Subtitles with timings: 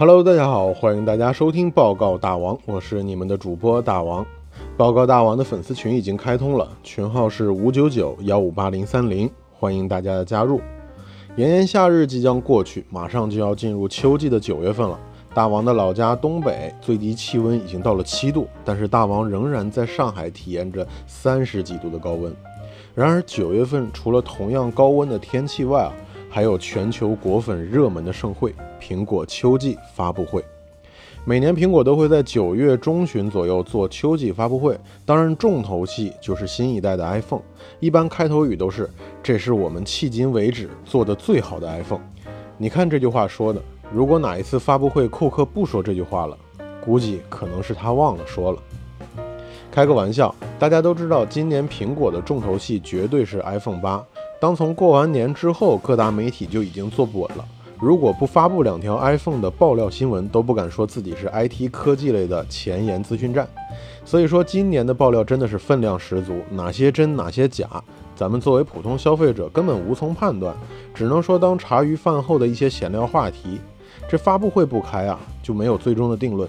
[0.00, 4.24] Hello，大家好，欢迎大家收听报告大王，我是你们的主播大王。
[4.76, 10.60] 报告大王的粉丝群已经开通了，群号是五九九幺五八零三零，欢迎大家的加入。
[11.34, 14.96] 炎炎夏日即将过去，马上就要进入秋季的九月份了。
[15.34, 22.32] 大王的老家东北最低气温已经到了七度，但是大王仍然在上海体验着三十几度的高温。
[22.94, 25.92] 然而九月份除了同样高温的天气外啊，
[26.28, 30.44] 还有全球果粉热门的盛会——苹果秋季发布会。
[31.24, 37.42] 每年苹果都会在九月中旬左右做秋季发布会，当然重头戏就是新一代的 iPhone。
[37.80, 38.88] 一般开头语都是
[39.22, 42.00] ：“这是我们迄今为止做的最好的 iPhone。”
[42.56, 43.60] 你看这句话说的，
[43.92, 46.36] 如果哪一次发布会库克不说这句话了，
[46.82, 48.58] 估计可能是他忘了说了。
[49.70, 54.02] 开个玩笑，大家都知道，今年苹果的重头戏绝对是 iPhone 八。
[54.40, 57.44] 当从过完年之后，各大媒体就已经坐不稳了。
[57.80, 63.48] 如果不发布两条 iPhone 的爆料新闻，都不敢说自己是 IT 科技类的前沿资讯站。
[64.04, 67.68] 所以说，今年的爆料真的是分量十足，哪些真，哪些假，
[68.16, 70.54] 咱们作为普通消费者根本无从判断，
[70.94, 73.60] 只能说当茶余饭后的一些闲聊话题。
[74.08, 76.48] 这发布会不开啊，就没有最终的定论。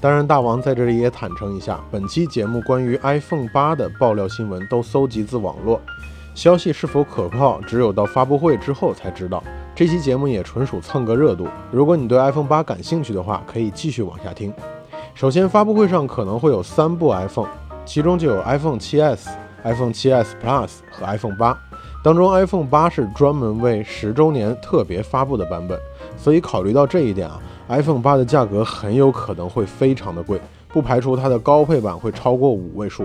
[0.00, 5.80] 当然，大王在这里也坦诚一下，本期节目关于 iPhone 八的爆料新闻都搜集自网络，
[6.40, 9.44] 消息是否可靠，只有到发布会之后才知道。
[9.74, 11.46] 这期节目也纯属蹭个热度。
[11.70, 14.50] 如果你对 iPhone 八感兴趣的话，可以继续往下听。
[15.14, 17.50] 首先，发布会上可能会有三部 iPhone，
[17.84, 19.26] 其中就有 iPhone 7s、
[19.64, 21.54] iPhone 7s Plus 和 iPhone 八。
[22.02, 25.78] 当中，iPhone 八是专门为十周年特别发布的版本，
[26.16, 33.04] 所以考虑到这一点啊，iPhone 八的价格很有可能会非常的贵，不排除它的高配版会超过五位数。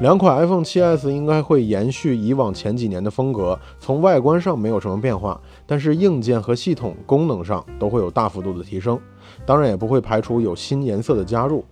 [0.00, 8.96] 两款 iPhone 7s 应该会延续以往前几年的风格，从外观上没有什么变化，但是硬件和系统功能上都会有大幅度的提升，
[9.44, 11.64] 当然也不会排除有新颜色的加入。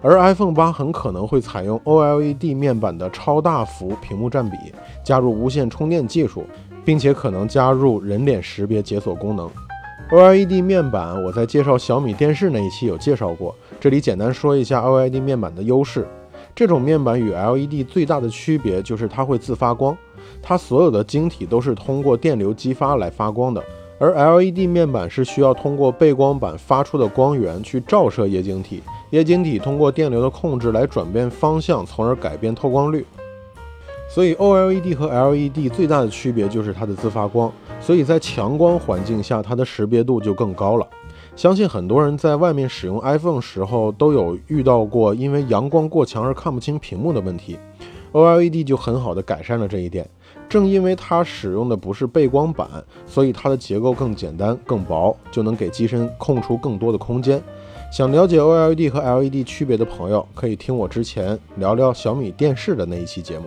[0.00, 4.56] 而 iPhone 八很可能会采用 OLED 面板的超大幅屏幕占比，
[5.04, 6.44] 加入无线充电技术，
[6.82, 9.50] 并且可能加入人脸识别解锁功能。
[10.10, 16.08] OLED 面板我在介绍小米电视那一期有介绍过，这里简单说一下 OLED 面板的优势。
[16.56, 19.94] 这种面板与 LED 最大的区别就是它会自发光，
[20.40, 23.62] 它所有的晶体都是通过电流激发来发光的，
[24.00, 33.04] 而 LED 面板是需要通过背光板发出的光源去照射液晶体，液晶体通过电流的控制来转变方向，从而改变透光率。
[34.08, 37.52] 所以 OLED 和 LED 最大的区别就是它的自发光，
[37.82, 40.88] 所以在强光环境下，它的识别度就更高了。
[41.36, 47.58] 相信很多人在外面使用 iPhone 时候都有遇到过因为阳光过强而看不清屏幕的问题
[48.12, 50.08] ，OLED 就很好的改善了这一点。
[50.48, 52.66] 正因为它使用的不是背光板，
[53.06, 57.42] 所以它的结构更简单、更薄，就能给机身空出更多的空间。
[57.92, 63.44] 想了解 OLED 和 LED 区别的朋友，可以听我之前聊聊小米电视的那一期节目。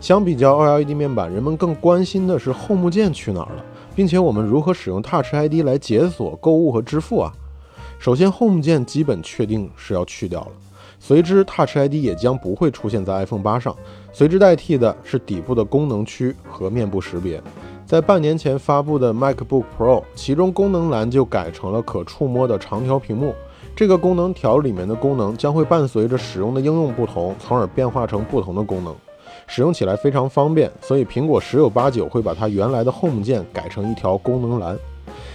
[0.00, 3.64] 相比较 OLED 面板，人们更关心的是 Home 键去哪儿了。
[3.98, 7.32] 并且我们如何使用 Touch ID 来解锁购物和支付啊？
[7.98, 10.52] 首先，Home 键基本确定是要去掉了，
[11.00, 13.74] 随之 Touch ID 也将不会出现在 iPhone 八上，
[14.12, 17.42] 随之代替的是底部的功能区和面部识别。
[17.84, 23.34] 在半年前发布的 MacBook Pro，其中功能栏就改成了可触摸的长条屏幕，
[23.74, 28.94] 这个功能条里面的功能将会伴随着使用的应用不同，从而变化成不同的功能。
[29.48, 34.78] 使用起来非常方便，所以苹果十有八九会把它原来的 Home 键改成一条功能栏。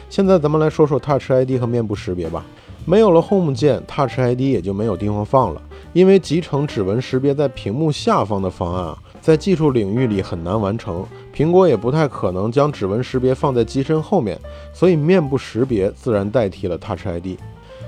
[0.09, 2.45] 现在咱们来说说 Touch ID 和面部识别吧。
[2.85, 5.61] 没有了 Home 键，Touch ID 也就没有地方放了，
[5.93, 11.05] 因为集成指纹识别在屏幕下方的方案啊，在技术领域里很难完成。
[11.33, 14.37] 苹果也不太可能将指纹识别放在机身后面，
[14.73, 17.39] 所以面部识别自然代替了 Touch ID。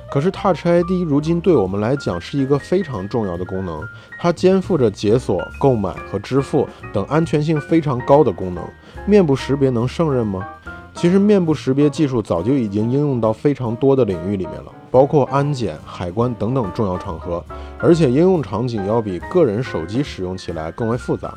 [0.09, 3.83] 可是 Touch ID 如今对我们来讲是一个非常重要的功能，
[4.19, 8.63] 它肩负着解锁、购买和支付等安全性非常高的功能。
[9.05, 10.47] 面部识别能胜任吗？
[10.93, 17.43] 其实面部识别技术早就已经应用到非常多的领域里面了，包括安检、海关等等重要场合，
[17.77, 21.33] 而且应用场景要比个人手机使用起来更为复杂。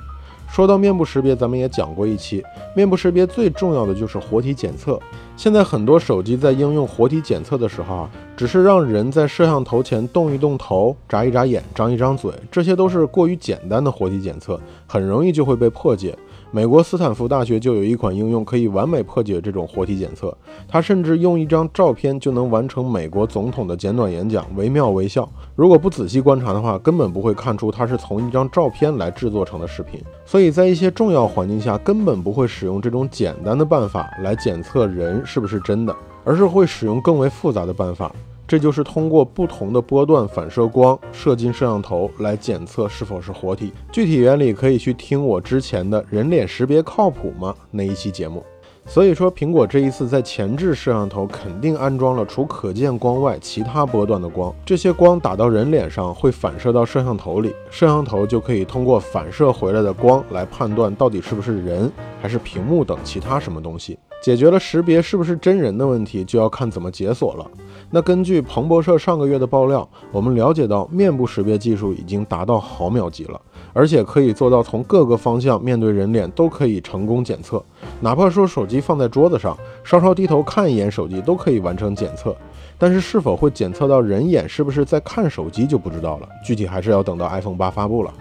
[0.49, 2.43] 说到面部识别，咱们也讲过一期。
[2.75, 4.99] 面部识别最重要的就是活体检测。
[5.38, 16.12] 现在很多手机在应用活体检测的时候啊，只是让人在摄像头前动一动头、眨一眨眼、张一张嘴，这些都是过于简单的活体检测，很容易就会被破解。
[16.50, 20.35] 美国斯坦福大学就有一款应用可以完美破解这种活体检测，
[20.67, 25.29] 它甚至用一张照片就能完成美国总统的简短演讲，惟妙惟肖。
[25.55, 30.00] 如果不仔细观察的话，根本不会看出它是从一张照片来制作成的视频。
[30.25, 35.95] 所以在一些重要环境下，根本不会使用这种简单的办法来检测人是不是真的。
[36.25, 38.12] 而是会使用更为复杂的办法。
[38.49, 43.73] 这就是通过不同的波段反射光射进摄像头来检测是否是活体。
[43.93, 48.43] 具体原理可以去听我之前的人脸识别靠谱吗那一期节目。
[48.87, 61.93] 所以说，苹果这一次在前置摄像头肯定安装了除可见光外其他波段的光，这些光打到人脸上会反射到摄像头里，摄像头就可以通过反射回来的光来判断到底是不是人
[62.23, 63.99] 还是屏幕等其他什么东西。
[64.20, 67.47] 解决了识别是不是真人的问题，就要看怎么解锁了。
[67.91, 73.41] 那根据彭博社上个月的爆料，我们了解到面部识别技术已经达到毫秒级了，
[73.73, 77.65] 而且可以做到从各个方向面对人脸都可以成功检测，
[78.00, 82.37] 哪怕说手机放在桌子上，稍稍低头看一眼手机都可以完成检测。
[82.76, 88.12] 但是是否会检测到人眼是不是在看手机就不知道了，具体还是要等到 iPhone 八发布了。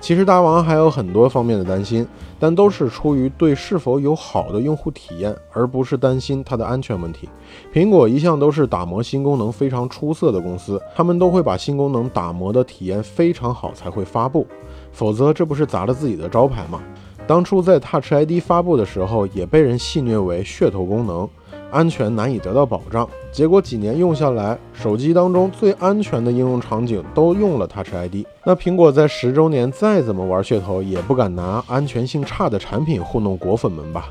[0.00, 2.06] 其实大王还有很多方面的担心，
[2.38, 7.28] 但都是出于对是否有好的用户体验，而不是担心它的安全问题。
[7.72, 14.46] 苹果一向都是打磨新功能非常出色的公司，他们都会把新功能打磨的体验非常好才会发布，
[14.92, 16.80] 否则这不是砸了自己的招牌吗？
[17.26, 21.28] 当初在 Touch ID 发布的时候，也被人戏谑为噱头功能。
[21.70, 28.26] 安全难以得到保障，结果几年用下来，手机当中最安全的应用场景都用了 Touch ID。
[28.44, 34.10] 那苹果在十周年再怎么玩噱头，也不敢拿安全性差的产品糊弄果粉们吧？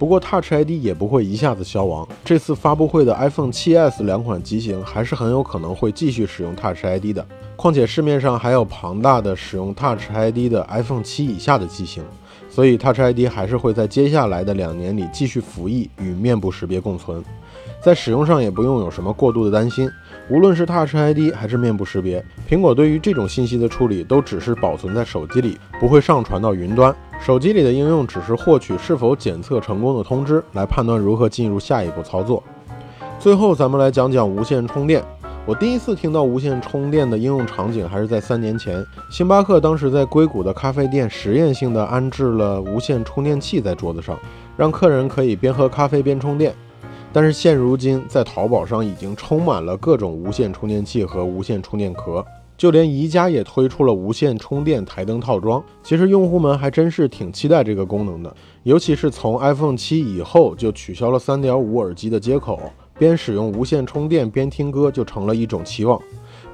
[0.00, 7.22] 不过 Touch ID 也不会一下子消亡，这次发布会的 iPhone 7s 两款机型还是很有可能会继续使用 Touch ID 的。
[7.54, 12.02] 况且市面上还有庞大的使用 Touch ID 的 iPhone 7以下的机型。
[12.48, 17.22] 所以，Touch ID 还是会在接下来的两年里继续服役，与面部识别共存。
[17.82, 19.86] 在使用上也不用有什么过度的担心。
[20.30, 26.94] 无论是 Touch ID 还是面部识别，苹果对于这种信息的处理都只是保存在手机里，不会上传到云端。
[27.20, 32.40] 手机里的应用只是获取是否检测成功的通知，来判断如何进入下一步操作。
[33.18, 35.02] 最后，咱们来讲讲无线充电。
[35.44, 38.86] 我第一次听到无线充电的应用场景，还是在三年前。
[39.10, 44.16] 星巴克当时在硅谷的咖啡店实验性的安置了无线充电器在桌子上，
[44.56, 46.54] 让客人可以边喝咖啡边充电。
[47.12, 52.24] 但是现如今，在淘宝上已经充满了各种无线充电器和无线充电壳，
[52.56, 55.62] 就连宜家也推出了无线充电台灯套装。
[55.82, 62.60] 其实用户们还真是挺期待这个功能的，尤其是从 iPhone 七以后就取消了3.5耳机的接口。
[62.98, 65.98] 边使用无线充电边听歌就成了一种期望，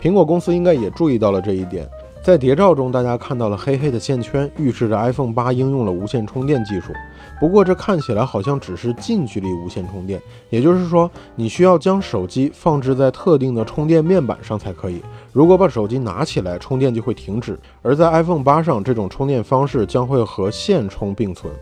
[0.00, 1.85] 苹果公司应该也注意到了这一点。
[2.26, 6.93] 在谍照中，大家看到了黑黑的线圈，预示着 iPhone 八应用了无线充电技术。
[7.38, 10.20] 不过这看起来好像只是近距离无线充电，
[10.50, 15.00] 也就是说，你需要将手机放置在特定的充电面板上才可以。
[15.32, 17.56] 如果把手机拿起来，充电就会停止。
[17.81, 21.55] 而在 iPhone 八上，这种充电方式将会和线充并存。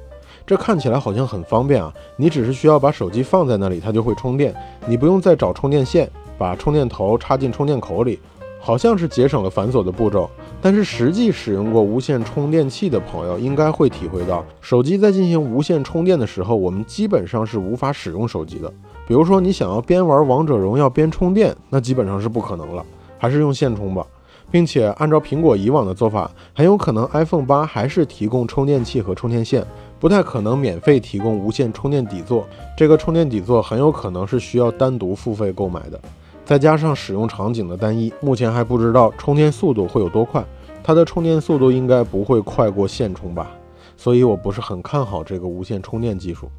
[0.46, 1.92] 这看起来好像很方便啊！
[2.16, 4.54] 你只是需要把手机放在那里，它就会充电，
[4.86, 8.18] 你不用再找充电线，把充电头插进充电口里，
[8.64, 10.28] 好像是节省了繁琐的步骤。
[10.62, 18.72] 但是实际使用过无线充电器的朋友应该会体会到，手机在进行无线充电的时候，我们基本上是无法使用手机的。
[19.06, 22.82] 比如说你想要边玩王者荣耀边充电，那基本上是不可能了，
[23.18, 24.06] 还是用线充吧。
[24.50, 29.66] 并且按照苹果以往的做法，很有可能 iPhone 八还是提供充电器和充电线。
[29.98, 32.46] 不太可能免费提供无线充电底座，
[32.76, 35.98] 这个充电底座很有可能是需要单独付费购买的。
[36.44, 40.44] 再加上使用场景的单一，目前还不知道充电速度会有多快。
[40.82, 43.50] 它的充电速度应该不会快过线充吧，
[43.96, 46.50] 所以我不是很看好这个无线充电技术。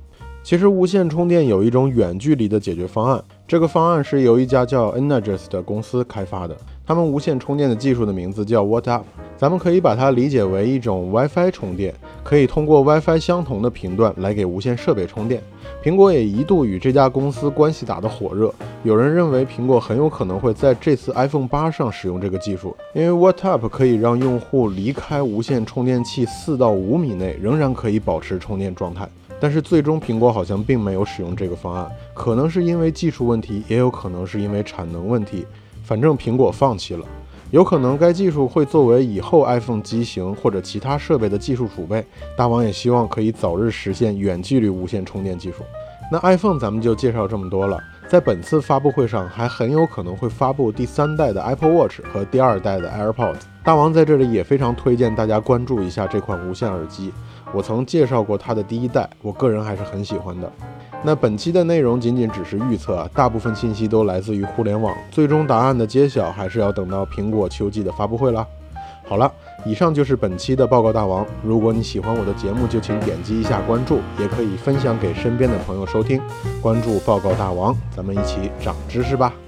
[0.41, 6.57] 其实无线充电有一种远距离的解决方案，这个方案是由一家叫 Energis 的公司开发的。
[6.85, 9.05] 他们无线充电的技术的名字叫 What Up
[9.37, 15.41] 咱们可以把它理解为一种 WiFi 充电，可以通过 WiFi 相同的频段来给无线设备充电。
[15.83, 29.07] 苹果也一度与这家公司关系打得火热，有人认为苹果很有可能会在这次 iPhone 八上使用这个技术，因为 WhatsApp 可以让用户离开无线充电器四到五米内仍然可以保持充电状态。
[29.37, 35.45] 但是最终苹果好像并没有使用这个方案，可能是因为技术问题，也有可能是因为产能问题。
[35.83, 37.05] 反正苹果放弃了，
[37.55, 42.05] 有可能该技术会作为以后 iPhone 机型或者其他设备的技术储备。
[42.35, 45.63] 大王也希望可以早日实现远距离无线充电技术。
[46.11, 53.43] 那 iPhone 咱们就介绍这么多了，在本次发布会上还很有可能会发布第三代的 Apple Watch 和第二代的 AirPods。
[53.63, 57.13] 大王在这里也非常推荐大家关注一下这款无线耳机，
[57.55, 60.51] 我曾介绍过它的第一代，我个人还是很喜欢的。
[61.01, 68.45] 那本期的内容仅仅只是预测，大部分信息都来自于互联网，最终答案的揭晓还是要等到苹果秋季的发布会了。
[69.07, 69.31] 好了，
[69.65, 71.25] 以上就是本期的报告大王。
[71.43, 76.19] 如果你喜欢我的节目，就请点击一下关注，也可以分享给身边的朋友收听。
[76.61, 79.44] 关注报告大王，咱们一起长知识吧。